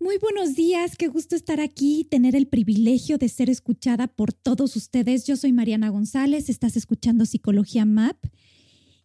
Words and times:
Muy 0.00 0.16
buenos 0.18 0.54
días, 0.54 0.94
qué 0.96 1.08
gusto 1.08 1.34
estar 1.34 1.60
aquí, 1.60 2.06
tener 2.08 2.36
el 2.36 2.46
privilegio 2.46 3.18
de 3.18 3.28
ser 3.28 3.50
escuchada 3.50 4.06
por 4.06 4.32
todos 4.32 4.76
ustedes. 4.76 5.26
Yo 5.26 5.36
soy 5.36 5.52
Mariana 5.52 5.88
González, 5.88 6.48
estás 6.48 6.76
escuchando 6.76 7.26
Psicología 7.26 7.84
MAP 7.84 8.16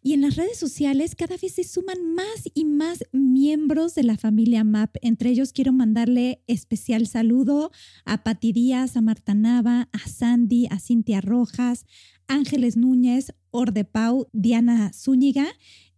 y 0.04 0.14
en 0.14 0.22
las 0.22 0.36
redes 0.36 0.60
sociales 0.60 1.16
cada 1.16 1.36
vez 1.36 1.54
se 1.54 1.64
suman 1.64 2.14
más 2.14 2.48
y 2.54 2.66
más 2.66 3.06
miembros 3.12 3.96
de 3.96 4.04
la 4.04 4.18
familia 4.18 4.64
MAP. 4.64 4.98
Entre 5.02 5.32
ellos 5.32 5.52
quiero 5.52 5.74
mandarle 5.74 6.44
especial 6.46 7.08
saludo 7.08 7.72
a 8.06 8.24
Pati 8.24 8.54
Díaz, 8.54 8.96
a 8.96 9.02
Marta 9.02 9.34
Nava, 9.34 9.90
a 9.92 10.08
Sandy, 10.08 10.68
a 10.70 10.78
Cintia 10.78 11.22
Rojas, 11.22 11.88
Ángeles 12.28 12.78
Núñez, 12.78 13.34
Orde 13.50 13.84
Pau, 13.84 14.28
Diana 14.32 14.92
Zúñiga. 14.94 15.48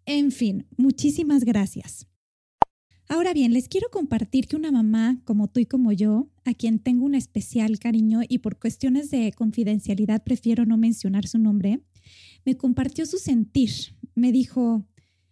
En 0.05 0.31
fin, 0.31 0.67
muchísimas 0.77 1.44
gracias. 1.44 2.08
Ahora 3.08 3.34
bien, 3.34 3.54
les 3.54 3.68
quiero 3.68 3.90
compartir 3.91 4.48
que 4.48 4.55
una 4.55 4.72
mamá 4.72 5.22
como 5.26 5.48
tú 5.48 5.59
y 5.59 5.66
como 5.66 5.91
yo, 5.91 6.27
a 6.44 6.55
quien 6.55 6.80
tengo 6.80 7.05
un 7.05 7.14
especial 7.14 7.78
cariño 7.78 8.22
y 8.28 8.39
por 8.39 8.58
cuestiones 8.58 9.12
de 9.12 9.31
confidencialidad 9.31 10.23
prefiero 10.23 10.66
no 10.66 10.78
mencionar 10.78 11.28
su 11.28 11.38
nombre, 11.38 11.81
me 12.45 12.58
compartió 12.58 13.06
su 13.06 13.17
sentir. 13.17 13.72
Me 14.16 14.31
dijo, 14.31 14.88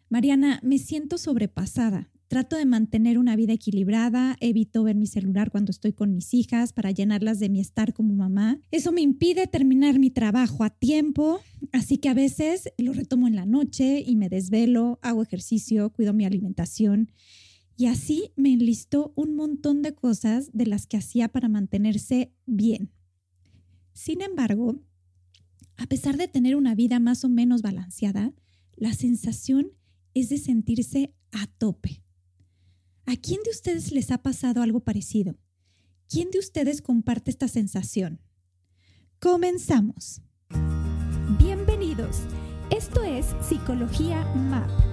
Mariana, 0.09 0.59
me 0.63 0.77
siento 0.77 1.17
sobrepasada. 1.17 2.11
Trato 2.27 2.55
de 2.55 2.65
mantener 2.65 3.17
una 3.17 3.35
vida 3.35 3.53
equilibrada, 3.53 4.37
evito 4.39 4.83
ver 4.83 4.95
mi 4.95 5.07
celular 5.07 5.51
cuando 5.51 5.71
estoy 5.71 5.93
con 5.93 6.13
mis 6.13 6.33
hijas 6.33 6.73
para 6.73 6.91
llenarlas 6.91 7.39
de 7.39 7.49
mi 7.49 7.59
estar 7.59 7.93
como 7.93 8.13
mamá. 8.13 8.59
Eso 8.71 8.91
me 8.91 9.01
impide 9.01 9.45
terminar 9.47 9.99
mi 9.99 10.09
trabajo 10.09 10.63
a 10.63 10.69
tiempo, 10.69 11.41
así 11.71 11.97
que 11.97 12.09
a 12.09 12.13
veces 12.13 12.71
lo 12.77 12.93
retomo 12.93 13.27
en 13.27 13.35
la 13.35 13.45
noche 13.45 14.03
y 14.05 14.15
me 14.15 14.29
desvelo, 14.29 14.99
hago 15.01 15.21
ejercicio, 15.21 15.91
cuido 15.91 16.13
mi 16.13 16.25
alimentación 16.25 17.09
y 17.75 17.87
así 17.87 18.31
me 18.35 18.53
enlistó 18.53 19.13
un 19.15 19.35
montón 19.35 19.81
de 19.81 19.95
cosas 19.95 20.51
de 20.53 20.65
las 20.65 20.85
que 20.85 20.97
hacía 20.97 21.29
para 21.29 21.49
mantenerse 21.49 22.31
bien. 22.45 22.91
Sin 23.93 24.21
embargo, 24.21 24.79
a 25.77 25.87
pesar 25.87 26.17
de 26.17 26.27
tener 26.27 26.55
una 26.55 26.75
vida 26.75 26.99
más 26.99 27.23
o 27.23 27.29
menos 27.29 27.61
balanceada, 27.61 28.33
la 28.75 28.93
sensación 28.93 29.71
es 30.13 30.29
de 30.29 30.37
sentirse 30.37 31.13
a 31.31 31.47
tope. 31.47 32.03
¿A 33.05 33.15
quién 33.15 33.41
de 33.43 33.51
ustedes 33.51 33.91
les 33.91 34.11
ha 34.11 34.21
pasado 34.21 34.61
algo 34.61 34.81
parecido? 34.81 35.35
¿Quién 36.07 36.29
de 36.31 36.39
ustedes 36.39 36.81
comparte 36.81 37.31
esta 37.31 37.47
sensación? 37.47 38.21
Comenzamos. 39.19 40.21
Bienvenidos. 41.39 42.21
Esto 42.69 43.03
es 43.03 43.25
Psicología 43.47 44.23
MAP 44.35 44.92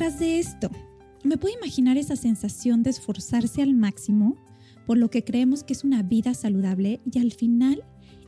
Detrás 0.00 0.18
de 0.18 0.38
esto? 0.38 0.70
Me 1.24 1.36
puedo 1.36 1.54
imaginar 1.58 1.98
esa 1.98 2.16
sensación 2.16 2.82
de 2.82 2.88
esforzarse 2.88 3.60
al 3.60 3.74
máximo 3.74 4.38
por 4.86 4.96
lo 4.96 5.10
que 5.10 5.24
creemos 5.24 5.62
que 5.62 5.74
es 5.74 5.84
una 5.84 6.02
vida 6.02 6.32
saludable 6.32 7.02
y 7.12 7.18
al 7.18 7.32
final 7.32 7.84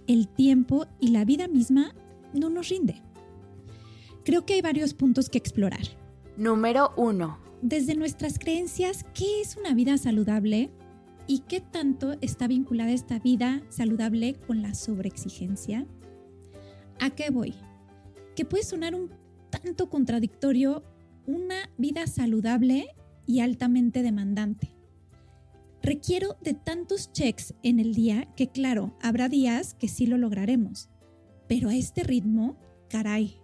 el 0.07 0.29
tiempo 0.29 0.87
y 1.01 1.09
la 1.09 1.25
vida 1.25 1.49
misma 1.49 1.95
no 2.35 2.51
nos 2.51 2.69
rinde. 2.69 3.01
Creo 4.23 4.45
que 4.45 4.53
hay 4.53 4.61
varios 4.61 4.93
puntos 4.93 5.31
que 5.31 5.39
explorar. 5.39 5.81
Número 6.37 6.93
uno. 6.99 7.39
Desde 7.63 7.95
nuestras 7.95 8.39
creencias, 8.39 9.07
¿qué 9.15 9.41
es 9.41 9.57
una 9.57 9.73
vida 9.73 9.97
saludable? 9.97 10.71
¿Y 11.27 11.39
qué 11.39 11.63
tanto 11.63 12.19
está 12.21 12.49
vinculada 12.49 12.91
esta 12.91 13.19
vida 13.19 13.63
saludable 13.71 14.35
con 14.47 14.61
la 14.61 14.75
sobreexigencia? 14.75 15.87
¿A 17.01 17.09
qué 17.09 17.31
voy? 17.31 17.55
Que 18.37 18.45
puede 18.45 18.63
sonar 18.63 18.95
un 18.95 19.11
tanto 19.49 19.89
contradictorio 19.89 20.83
una 21.27 21.71
vida 21.79 22.07
saludable 22.07 22.89
y 23.27 23.41
altamente 23.41 24.03
demandante. 24.03 24.77
Requiero 25.83 26.37
de 26.41 26.55
tantos 26.55 27.13
checks 27.13 27.55
en 27.63 27.81
el 27.81 27.95
día 27.95 28.29
que 28.37 28.49
claro, 28.49 28.97
habrá 29.03 29.29
días 29.29 29.75
que 29.75 29.89
sí 29.89 30.07
lo 30.07 30.17
lograremos, 30.17 30.91
pero 31.49 31.71
a 31.71 31.75
este 31.75 32.05
ritmo, 32.05 32.57
caray, 32.89 33.41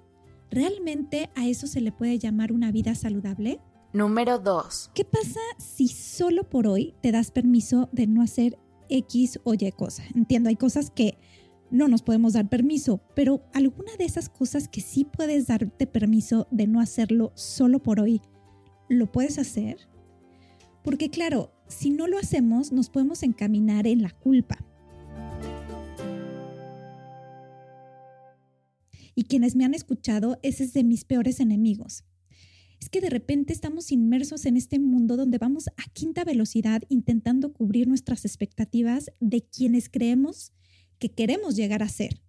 ¿realmente 0.50 1.30
a 1.34 1.48
eso 1.48 1.66
se 1.66 1.80
le 1.80 1.90
puede 1.90 2.18
llamar 2.18 2.52
una 2.52 2.70
vida 2.70 2.94
saludable? 2.94 3.60
Número 3.92 4.38
2. 4.38 4.92
¿Qué 4.94 5.04
pasa 5.04 5.40
si 5.58 5.88
solo 5.88 6.48
por 6.48 6.66
hoy 6.66 6.94
te 7.02 7.10
das 7.10 7.30
permiso 7.30 7.88
de 7.90 8.06
no 8.06 8.22
hacer 8.22 8.58
X 8.88 9.40
o 9.44 9.54
Y 9.54 9.72
cosa? 9.72 10.04
Entiendo, 10.14 10.48
hay 10.48 10.56
cosas 10.56 10.90
que 10.90 11.18
no 11.70 11.88
nos 11.88 12.02
podemos 12.02 12.32
dar 12.32 12.48
permiso, 12.48 13.00
pero 13.14 13.42
alguna 13.52 13.92
de 13.98 14.04
esas 14.04 14.28
cosas 14.28 14.68
que 14.68 14.80
sí 14.80 15.04
puedes 15.04 15.46
darte 15.46 15.86
permiso 15.86 16.48
de 16.50 16.66
no 16.66 16.80
hacerlo 16.80 17.32
solo 17.34 17.82
por 17.82 18.00
hoy, 18.00 18.22
¿lo 18.88 19.10
puedes 19.10 19.38
hacer? 19.38 19.88
Porque 20.82 21.10
claro, 21.10 21.52
si 21.68 21.90
no 21.90 22.06
lo 22.06 22.18
hacemos, 22.18 22.72
nos 22.72 22.88
podemos 22.88 23.22
encaminar 23.22 23.86
en 23.86 24.02
la 24.02 24.10
culpa. 24.10 24.64
Y 29.14 29.24
quienes 29.24 29.56
me 29.56 29.64
han 29.64 29.74
escuchado, 29.74 30.38
ese 30.42 30.64
es 30.64 30.72
de 30.72 30.84
mis 30.84 31.04
peores 31.04 31.40
enemigos. 31.40 32.04
Es 32.80 32.88
que 32.88 33.00
de 33.00 33.10
repente 33.10 33.52
estamos 33.52 33.90
inmersos 33.90 34.46
en 34.46 34.56
este 34.56 34.78
mundo 34.78 35.16
donde 35.16 35.38
vamos 35.38 35.66
a 35.68 35.92
quinta 35.92 36.22
velocidad 36.22 36.82
intentando 36.88 37.52
cubrir 37.52 37.88
nuestras 37.88 38.24
expectativas 38.24 39.10
de 39.18 39.42
quienes 39.42 39.88
creemos 39.88 40.52
que 40.98 41.10
queremos 41.10 41.56
llegar 41.56 41.82
a 41.82 41.88
ser. 41.88 42.20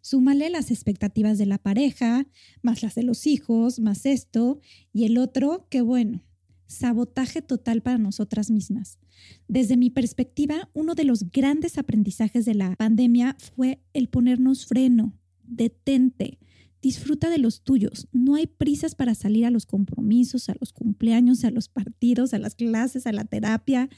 Súmale 0.00 0.50
las 0.50 0.70
expectativas 0.70 1.38
de 1.38 1.46
la 1.46 1.58
pareja, 1.58 2.26
más 2.60 2.82
las 2.82 2.94
de 2.94 3.04
los 3.04 3.26
hijos, 3.26 3.78
más 3.78 4.04
esto, 4.04 4.60
y 4.92 5.04
el 5.04 5.16
otro, 5.16 5.68
que 5.70 5.80
bueno, 5.80 6.24
sabotaje 6.66 7.42
total 7.42 7.82
para 7.82 7.98
nosotras 7.98 8.50
mismas. 8.50 8.98
Desde 9.46 9.76
mi 9.76 9.90
perspectiva, 9.90 10.70
uno 10.74 10.94
de 10.94 11.04
los 11.04 11.30
grandes 11.30 11.78
aprendizajes 11.78 12.44
de 12.44 12.54
la 12.54 12.74
pandemia 12.74 13.36
fue 13.54 13.80
el 13.92 14.08
ponernos 14.08 14.66
freno, 14.66 15.16
detente, 15.44 16.38
disfruta 16.80 17.30
de 17.30 17.38
los 17.38 17.62
tuyos. 17.62 18.08
No 18.12 18.34
hay 18.34 18.46
prisas 18.48 18.94
para 18.94 19.14
salir 19.14 19.46
a 19.46 19.50
los 19.50 19.66
compromisos, 19.66 20.48
a 20.48 20.56
los 20.58 20.72
cumpleaños, 20.72 21.44
a 21.44 21.50
los 21.50 21.68
partidos, 21.68 22.34
a 22.34 22.38
las 22.38 22.56
clases, 22.56 23.06
a 23.06 23.12
la 23.12 23.24
terapia. 23.24 23.88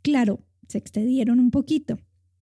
Claro, 0.00 0.42
se 0.68 0.78
excedieron 0.78 1.38
un 1.38 1.50
poquito, 1.50 1.98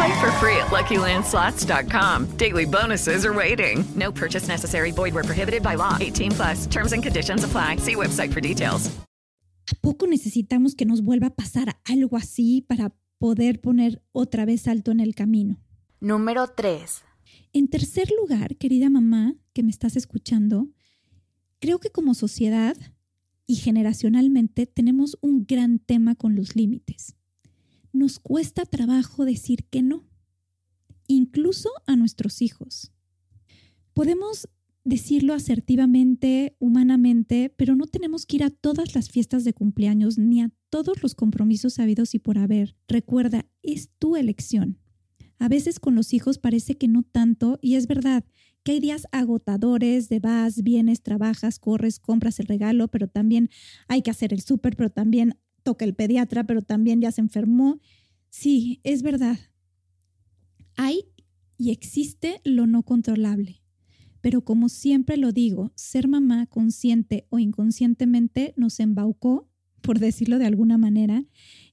Play 0.00 0.18
for 0.18 0.30
free 0.40 0.56
at 0.56 0.70
LuckyLandSlots.com. 0.70 2.36
Daily 2.38 2.64
bonuses 2.64 3.26
are 3.26 3.34
waiting. 3.34 3.84
No 3.94 4.10
purchase 4.10 4.48
necessary. 4.48 4.92
Void 4.92 5.12
where 5.12 5.24
prohibited 5.24 5.62
by 5.62 5.76
law. 5.76 5.98
18 6.00 6.30
plus. 6.32 6.66
Terms 6.66 6.92
and 6.92 7.02
conditions 7.02 7.44
apply. 7.44 7.76
See 7.76 7.96
website 7.96 8.32
for 8.32 8.40
details. 8.40 8.90
¿A 9.70 9.74
poco 9.82 10.06
necesitamos 10.06 10.74
que 10.74 10.86
nos 10.86 11.02
vuelva 11.02 11.26
a 11.26 11.34
pasar 11.34 11.76
algo 11.84 12.16
así 12.16 12.64
para 12.66 12.94
poder 13.18 13.60
poner 13.60 14.02
otra 14.12 14.46
vez 14.46 14.68
alto 14.68 14.90
en 14.90 15.00
el 15.00 15.14
camino? 15.14 15.58
Número 16.00 16.46
3. 16.48 17.04
En 17.52 17.68
tercer 17.68 18.08
lugar, 18.18 18.56
querida 18.56 18.88
mamá 18.88 19.34
que 19.52 19.62
me 19.62 19.70
estás 19.70 19.96
escuchando, 19.96 20.68
creo 21.60 21.78
que 21.78 21.90
como 21.90 22.14
sociedad 22.14 22.74
y 23.46 23.56
generacionalmente 23.56 24.64
tenemos 24.64 25.18
un 25.20 25.44
gran 25.46 25.78
tema 25.78 26.14
con 26.14 26.36
los 26.36 26.56
límites. 26.56 27.16
Nos 27.92 28.18
cuesta 28.18 28.64
trabajo 28.64 29.24
decir 29.24 29.64
que 29.64 29.82
no, 29.82 30.08
incluso 31.06 31.70
a 31.86 31.96
nuestros 31.96 32.42
hijos. 32.42 32.92
Podemos 33.92 34.48
decirlo 34.84 35.34
asertivamente, 35.34 36.56
humanamente, 36.58 37.52
pero 37.56 37.74
no 37.74 37.86
tenemos 37.86 38.26
que 38.26 38.36
ir 38.36 38.44
a 38.44 38.50
todas 38.50 38.94
las 38.94 39.10
fiestas 39.10 39.44
de 39.44 39.52
cumpleaños 39.52 40.18
ni 40.18 40.40
a 40.40 40.50
todos 40.70 41.02
los 41.02 41.14
compromisos 41.14 41.74
sabidos 41.74 42.14
y 42.14 42.18
por 42.18 42.38
haber. 42.38 42.76
Recuerda, 42.88 43.46
es 43.62 43.90
tu 43.98 44.16
elección. 44.16 44.78
A 45.38 45.48
veces 45.48 45.80
con 45.80 45.94
los 45.94 46.12
hijos 46.12 46.38
parece 46.38 46.76
que 46.76 46.88
no 46.88 47.02
tanto 47.02 47.58
y 47.62 47.74
es 47.74 47.86
verdad 47.86 48.24
que 48.62 48.72
hay 48.72 48.80
días 48.80 49.06
agotadores 49.10 50.08
de 50.08 50.20
vas, 50.20 50.62
vienes, 50.62 51.02
trabajas, 51.02 51.58
corres, 51.58 51.98
compras 51.98 52.40
el 52.40 52.46
regalo, 52.46 52.88
pero 52.88 53.08
también 53.08 53.48
hay 53.88 54.02
que 54.02 54.10
hacer 54.10 54.34
el 54.34 54.42
súper, 54.42 54.76
pero 54.76 54.90
también 54.90 55.38
toca 55.62 55.84
el 55.84 55.94
pediatra, 55.94 56.44
pero 56.44 56.62
también 56.62 57.00
ya 57.00 57.12
se 57.12 57.20
enfermó. 57.20 57.80
Sí, 58.28 58.80
es 58.84 59.02
verdad. 59.02 59.38
Hay 60.76 61.04
y 61.60 61.72
existe 61.72 62.40
lo 62.44 62.66
no 62.66 62.82
controlable. 62.82 63.62
Pero 64.22 64.42
como 64.44 64.68
siempre 64.68 65.18
lo 65.18 65.30
digo, 65.30 65.72
ser 65.74 66.08
mamá 66.08 66.46
consciente 66.46 67.26
o 67.28 67.38
inconscientemente 67.38 68.54
nos 68.56 68.80
embaucó, 68.80 69.48
por 69.82 69.98
decirlo 69.98 70.38
de 70.38 70.46
alguna 70.46 70.78
manera, 70.78 71.24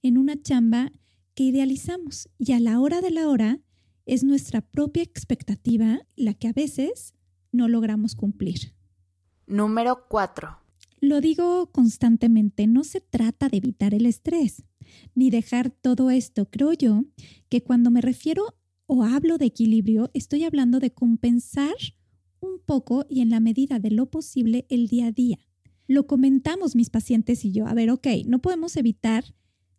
en 0.01 0.17
una 0.17 0.41
chamba 0.41 0.91
que 1.35 1.43
idealizamos 1.43 2.29
y 2.37 2.51
a 2.51 2.59
la 2.59 2.79
hora 2.79 2.99
de 2.99 3.11
la 3.11 3.29
hora 3.29 3.61
es 4.05 4.23
nuestra 4.23 4.61
propia 4.61 5.03
expectativa 5.03 5.99
la 6.15 6.33
que 6.33 6.47
a 6.47 6.53
veces 6.53 7.13
no 7.51 7.67
logramos 7.67 8.15
cumplir. 8.15 8.73
Número 9.45 10.07
4. 10.09 10.66
Lo 10.99 11.21
digo 11.21 11.71
constantemente, 11.71 12.65
no 12.65 12.83
se 12.83 13.01
trata 13.01 13.49
de 13.49 13.57
evitar 13.57 13.93
el 13.93 14.05
estrés, 14.05 14.63
ni 15.13 15.29
dejar 15.29 15.69
todo 15.69 16.09
esto. 16.09 16.49
Creo 16.49 16.73
yo 16.73 17.05
que 17.49 17.61
cuando 17.61 17.91
me 17.91 18.01
refiero 18.01 18.55
o 18.87 19.03
hablo 19.03 19.37
de 19.37 19.45
equilibrio, 19.45 20.09
estoy 20.13 20.43
hablando 20.43 20.79
de 20.79 20.91
compensar 20.91 21.75
un 22.39 22.59
poco 22.65 23.05
y 23.09 23.21
en 23.21 23.29
la 23.29 23.39
medida 23.39 23.79
de 23.79 23.91
lo 23.91 24.09
posible 24.09 24.65
el 24.69 24.87
día 24.87 25.07
a 25.07 25.11
día. 25.11 25.37
Lo 25.87 26.07
comentamos 26.07 26.75
mis 26.75 26.89
pacientes 26.89 27.45
y 27.45 27.51
yo, 27.51 27.67
a 27.67 27.73
ver, 27.73 27.91
ok, 27.91 28.07
no 28.25 28.41
podemos 28.41 28.75
evitar 28.75 29.23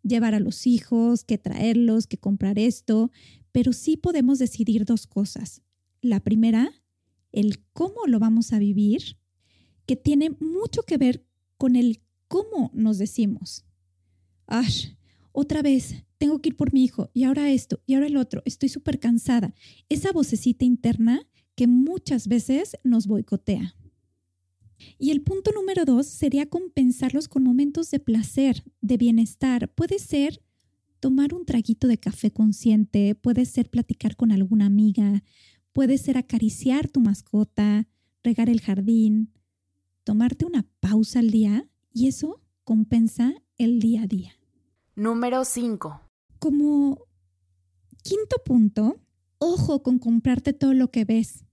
llevar 0.03 0.33
a 0.33 0.39
los 0.39 0.65
hijos, 0.65 1.23
que 1.23 1.37
traerlos, 1.37 2.07
que 2.07 2.17
comprar 2.17 2.57
esto, 2.57 3.11
pero 3.51 3.73
sí 3.73 3.97
podemos 3.97 4.39
decidir 4.39 4.85
dos 4.85 5.05
cosas. 5.05 5.61
La 6.01 6.21
primera, 6.21 6.71
el 7.31 7.59
cómo 7.73 8.05
lo 8.07 8.19
vamos 8.19 8.53
a 8.53 8.59
vivir, 8.59 9.18
que 9.89 9.95
tiene 9.95 10.29
mucho 10.39 10.83
que 10.83 10.99
ver 10.99 11.25
con 11.57 11.75
el 11.75 12.03
cómo 12.27 12.69
nos 12.75 12.99
decimos. 12.99 13.65
Ash, 14.45 14.89
otra 15.31 15.63
vez, 15.63 16.05
tengo 16.19 16.43
que 16.43 16.49
ir 16.49 16.55
por 16.55 16.71
mi 16.73 16.83
hijo, 16.83 17.09
y 17.11 17.23
ahora 17.23 17.49
esto, 17.49 17.81
y 17.87 17.95
ahora 17.95 18.05
el 18.05 18.15
otro, 18.15 18.43
estoy 18.45 18.69
súper 18.69 18.99
cansada. 18.99 19.55
Esa 19.89 20.11
vocecita 20.11 20.63
interna 20.63 21.27
que 21.55 21.65
muchas 21.65 22.27
veces 22.27 22.77
nos 22.83 23.07
boicotea. 23.07 23.75
Y 24.99 25.09
el 25.09 25.23
punto 25.23 25.51
número 25.53 25.85
dos 25.85 26.05
sería 26.05 26.47
compensarlos 26.47 27.27
con 27.27 27.41
momentos 27.41 27.89
de 27.89 27.97
placer, 27.97 28.63
de 28.81 28.97
bienestar. 28.97 29.73
Puede 29.73 29.97
ser 29.97 30.39
tomar 30.99 31.33
un 31.33 31.47
traguito 31.47 31.87
de 31.87 31.97
café 31.97 32.29
consciente, 32.29 33.15
puede 33.15 33.43
ser 33.45 33.71
platicar 33.71 34.15
con 34.15 34.31
alguna 34.31 34.67
amiga, 34.67 35.23
puede 35.73 35.97
ser 35.97 36.15
acariciar 36.19 36.89
tu 36.89 36.99
mascota, 36.99 37.87
regar 38.21 38.51
el 38.51 38.61
jardín, 38.61 39.31
tomarte 40.03 40.45
una 40.45 40.67
pausa 40.79 41.19
al 41.19 41.31
día 41.31 41.67
y 41.91 42.07
eso 42.07 42.41
compensa 42.63 43.33
el 43.57 43.79
día 43.79 44.03
a 44.03 44.07
día. 44.07 44.31
Número 44.95 45.45
5. 45.45 46.01
Como 46.39 46.99
quinto 48.03 48.37
punto, 48.45 48.99
ojo 49.37 49.81
con 49.81 49.99
comprarte 49.99 50.53
todo 50.53 50.73
lo 50.73 50.91
que 50.91 51.05
ves. 51.05 51.45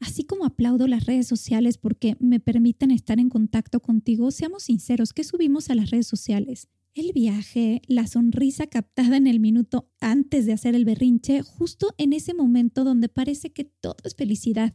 Así 0.00 0.24
como 0.24 0.44
aplaudo 0.44 0.86
las 0.86 1.06
redes 1.06 1.26
sociales 1.26 1.78
porque 1.78 2.16
me 2.20 2.40
permiten 2.40 2.90
estar 2.90 3.18
en 3.18 3.30
contacto 3.30 3.80
contigo, 3.80 4.30
seamos 4.30 4.64
sinceros, 4.64 5.12
¿qué 5.12 5.24
subimos 5.24 5.70
a 5.70 5.74
las 5.74 5.90
redes 5.90 6.06
sociales? 6.06 6.68
El 6.94 7.12
viaje, 7.12 7.82
la 7.86 8.06
sonrisa 8.06 8.66
captada 8.66 9.18
en 9.18 9.26
el 9.26 9.38
minuto 9.38 9.90
antes 10.00 10.46
de 10.46 10.54
hacer 10.54 10.74
el 10.74 10.86
berrinche, 10.86 11.42
justo 11.42 11.94
en 11.98 12.14
ese 12.14 12.32
momento 12.32 12.84
donde 12.84 13.10
parece 13.10 13.52
que 13.52 13.64
todo 13.64 13.96
es 14.04 14.14
felicidad. 14.14 14.74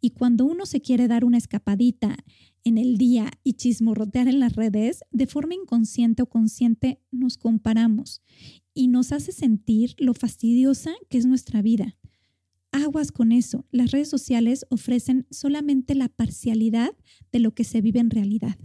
Y 0.00 0.10
cuando 0.10 0.44
uno 0.44 0.66
se 0.66 0.82
quiere 0.82 1.08
dar 1.08 1.24
una 1.24 1.38
escapadita 1.38 2.16
en 2.64 2.78
el 2.78 2.96
día 2.96 3.30
y 3.42 3.54
chismorrotear 3.54 4.28
en 4.28 4.40
las 4.40 4.54
redes, 4.54 5.00
de 5.10 5.26
forma 5.26 5.54
inconsciente 5.54 6.22
o 6.22 6.26
consciente 6.26 7.00
nos 7.10 7.38
comparamos 7.38 8.22
y 8.74 8.88
nos 8.88 9.12
hace 9.12 9.32
sentir 9.32 9.94
lo 9.98 10.14
fastidiosa 10.14 10.92
que 11.08 11.18
es 11.18 11.26
nuestra 11.26 11.62
vida. 11.62 11.96
Aguas 12.70 13.12
con 13.12 13.32
eso. 13.32 13.66
Las 13.70 13.90
redes 13.90 14.08
sociales 14.08 14.64
ofrecen 14.70 15.26
solamente 15.30 15.94
la 15.94 16.08
parcialidad 16.08 16.96
de 17.30 17.38
lo 17.38 17.54
que 17.54 17.64
se 17.64 17.82
vive 17.82 18.00
en 18.00 18.10
realidad. 18.10 18.56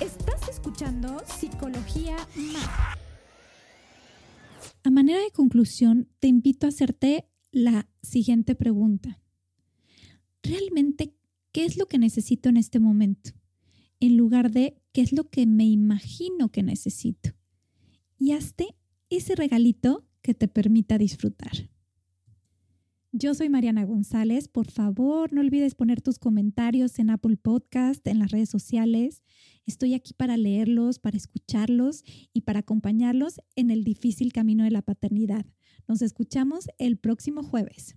Estás 0.00 0.48
escuchando 0.48 1.22
Psicología 1.38 2.16
Más. 2.36 2.98
A 4.82 4.90
manera 4.90 5.20
de 5.20 5.30
conclusión, 5.30 6.08
te 6.18 6.26
invito 6.26 6.66
a 6.66 6.70
hacerte 6.70 7.28
la 7.52 7.88
siguiente 8.02 8.54
pregunta. 8.54 9.20
¿Realmente 10.42 11.14
qué 11.52 11.64
es 11.64 11.76
lo 11.76 11.86
que 11.86 11.98
necesito 11.98 12.48
en 12.48 12.56
este 12.56 12.80
momento? 12.80 13.30
En 14.00 14.16
lugar 14.16 14.50
de 14.50 14.80
qué 14.92 15.02
es 15.02 15.12
lo 15.12 15.28
que 15.28 15.46
me 15.46 15.66
imagino 15.66 16.50
que 16.50 16.62
necesito. 16.62 17.30
Y 18.18 18.32
hazte 18.32 18.76
ese 19.08 19.34
regalito 19.34 20.06
que 20.22 20.34
te 20.34 20.48
permita 20.48 20.98
disfrutar. 20.98 21.70
Yo 23.12 23.34
soy 23.34 23.48
Mariana 23.48 23.84
González. 23.84 24.46
Por 24.46 24.70
favor, 24.70 25.32
no 25.32 25.40
olvides 25.40 25.74
poner 25.74 26.00
tus 26.00 26.20
comentarios 26.20 26.98
en 27.00 27.10
Apple 27.10 27.36
Podcast, 27.36 28.06
en 28.06 28.20
las 28.20 28.30
redes 28.30 28.48
sociales. 28.48 29.24
Estoy 29.66 29.94
aquí 29.94 30.14
para 30.14 30.36
leerlos, 30.36 31.00
para 31.00 31.16
escucharlos 31.16 32.04
y 32.32 32.42
para 32.42 32.60
acompañarlos 32.60 33.40
en 33.56 33.72
el 33.72 33.82
difícil 33.82 34.32
camino 34.32 34.62
de 34.62 34.70
la 34.70 34.82
paternidad. 34.82 35.44
Nos 35.88 36.02
escuchamos 36.02 36.68
el 36.78 36.98
próximo 36.98 37.42
jueves. 37.42 37.96